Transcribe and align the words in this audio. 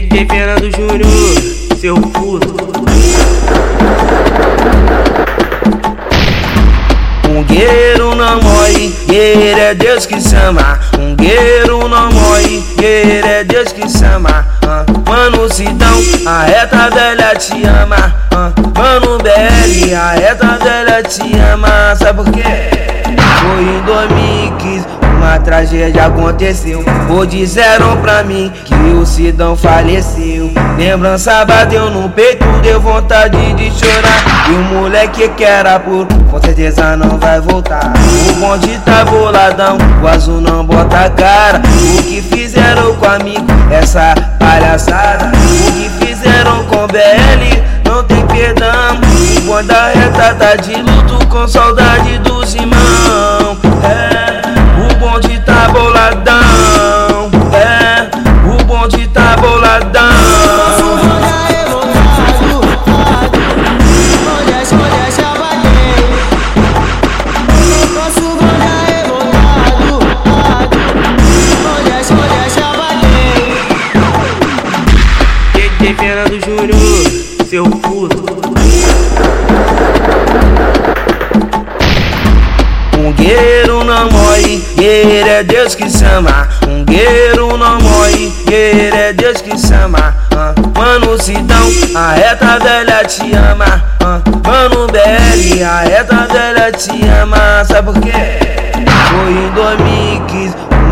DJ 0.00 0.26
Fernando 0.26 0.70
Júnior, 0.76 1.78
seu 1.80 1.94
puto. 1.94 2.54
Um 7.30 7.42
guerreiro 7.44 8.14
não 8.14 8.42
morre, 8.42 8.94
guerreiro 9.08 9.58
é 9.58 9.74
Deus 9.74 10.04
que 10.04 10.20
chama. 10.20 10.78
Um 10.98 11.16
guerreiro 11.16 11.88
não 11.88 12.12
morre, 12.12 12.62
guerreiro 12.76 13.26
é 13.26 13.44
Deus 13.44 13.72
que 13.72 13.88
chama. 13.88 14.46
Uh, 14.62 15.10
mano 15.10 15.50
Sidão, 15.50 15.98
a 16.26 16.42
reta 16.42 16.90
velha 16.90 17.34
te 17.34 17.66
ama. 17.66 18.14
Uh, 18.32 18.78
mano 18.78 19.16
BL, 19.16 19.94
a 19.94 20.10
reta 20.10 20.58
velha 20.62 21.02
te 21.04 21.38
ama. 21.38 21.96
Sabe 21.96 22.22
por 22.22 22.32
quê? 22.32 22.42
Foi 23.40 23.62
em 23.62 23.80
2015 23.86 24.45
uma 25.26 25.40
tragédia 25.40 26.06
aconteceu. 26.06 26.84
Ou 27.10 27.26
disseram 27.26 27.96
pra 27.96 28.22
mim 28.22 28.52
que 28.64 28.74
o 28.74 29.04
Sidão 29.04 29.56
faleceu. 29.56 30.52
Lembrança 30.78 31.44
bateu 31.44 31.90
no 31.90 32.08
peito, 32.08 32.44
deu 32.62 32.80
vontade 32.80 33.36
de 33.54 33.70
chorar. 33.70 34.48
E 34.48 34.52
o 34.52 34.74
moleque 34.74 35.28
que 35.30 35.44
era 35.44 35.80
puro, 35.80 36.06
com 36.30 36.40
certeza 36.40 36.96
não 36.96 37.18
vai 37.18 37.40
voltar. 37.40 37.92
O 38.30 38.32
bonde 38.34 38.78
tá 38.84 39.04
boladão, 39.04 39.76
o 40.02 40.06
azul 40.06 40.40
não 40.40 40.64
bota 40.64 41.06
a 41.06 41.10
cara. 41.10 41.60
O 41.98 42.02
que 42.04 42.22
fizeram 42.22 42.94
com 42.94 43.06
amigo, 43.06 43.46
essa 43.70 44.14
palhaçada. 44.38 45.32
O 45.34 45.72
que 45.72 46.06
fizeram 46.06 46.64
com 46.66 46.86
BL, 46.86 47.62
não 47.84 48.04
tem 48.04 48.24
perdão. 48.26 49.00
O 49.38 49.40
bonde 49.40 49.68
da 49.68 49.88
reta 49.88 50.34
tá 50.34 50.54
de 50.54 50.74
luto 50.76 51.26
com 51.26 51.48
saudade 51.48 52.18
dos 52.18 52.25
Puto. 77.96 78.26
Um 82.98 83.12
guerreiro 83.12 83.84
não 83.84 84.10
morre, 84.10 84.58
guerreiro 84.76 85.28
é 85.30 85.42
Deus 85.42 85.74
que 85.74 85.88
chama. 85.88 86.46
Um 86.68 86.84
guerreiro 86.84 87.56
não 87.56 87.80
morre, 87.80 88.30
guerreiro 88.44 88.96
é 88.96 89.12
Deus 89.14 89.40
que 89.40 89.56
chama. 89.56 90.14
Uh, 90.30 90.78
mano 90.78 91.18
Sidão, 91.22 91.66
a 91.94 92.12
reta 92.12 92.58
velha 92.58 93.02
te 93.04 93.34
ama. 93.34 93.82
Uh, 94.02 94.46
mano 94.46 94.86
BL, 94.88 95.64
a 95.64 95.80
reta 95.80 96.28
velha 96.30 96.72
te 96.72 97.02
ama. 97.08 97.64
Sabe 97.64 97.92
por 97.94 98.02
quê? 98.02 98.12
Foi 99.08 99.30
em 99.30 99.50
2015 99.54 100.15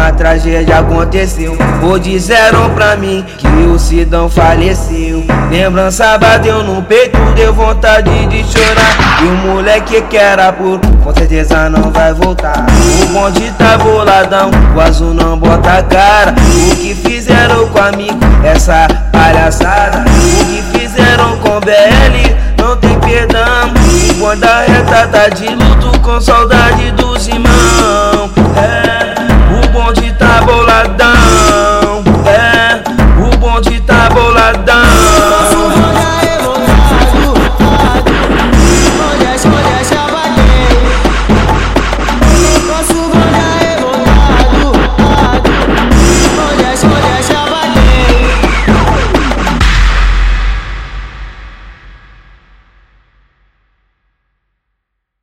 uma 0.00 0.12
tragédia 0.12 0.78
aconteceu. 0.78 1.56
Ou 1.82 1.98
disseram 1.98 2.70
pra 2.70 2.96
mim 2.96 3.24
que 3.36 3.46
o 3.46 3.78
Sidão 3.78 4.30
faleceu. 4.30 5.24
Lembrança 5.50 6.16
bateu 6.16 6.64
no 6.64 6.82
peito, 6.82 7.18
deu 7.34 7.52
vontade 7.52 8.10
de 8.26 8.42
chorar. 8.44 9.20
E 9.22 9.26
o 9.26 9.48
moleque 9.48 10.00
que 10.02 10.16
era 10.16 10.52
puro, 10.52 10.80
com 11.04 11.14
certeza 11.14 11.68
não 11.68 11.90
vai 11.90 12.14
voltar. 12.14 12.64
O 13.02 13.06
bonde 13.12 13.52
tá 13.58 13.76
boladão, 13.76 14.50
o 14.74 14.80
azul 14.80 15.12
não 15.12 15.38
bota 15.38 15.78
a 15.78 15.82
cara. 15.82 16.34
O 16.72 16.76
que 16.76 16.94
fizeram 16.94 17.68
com 17.68 17.78
amigo, 17.78 18.18
essa 18.42 18.88
palhaçada. 19.12 20.04
O 20.08 20.46
que 20.46 20.78
fizeram 20.78 21.36
com 21.38 21.60
BL, 21.60 22.34
não 22.56 22.76
tem 22.76 22.98
perdão. 23.00 23.70
O 24.10 24.14
bonde 24.14 24.40
da 24.40 24.60
reta 24.60 25.08
tá 25.08 25.28
de 25.28 25.48
luto 25.48 25.98
com 26.00 26.20
saudade 26.20 26.90
do 26.92 27.18
Boladão 30.50 31.29